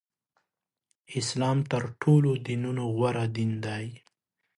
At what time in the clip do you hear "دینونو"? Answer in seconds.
2.45-2.83